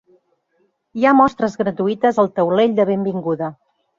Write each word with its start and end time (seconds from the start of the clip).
Hi 1.01 1.05
ha 1.05 1.11
mostres 1.17 1.59
gratuïtes 1.59 2.19
al 2.23 2.31
taulell 2.39 2.75
de 2.79 2.89
benvinguda. 2.93 3.53